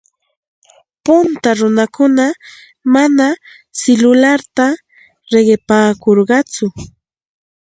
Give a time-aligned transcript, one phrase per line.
[1.05, 2.25] Punta runakuna
[2.93, 3.33] manam
[3.79, 4.65] silularta
[5.31, 6.65] riqipaakurqatsu.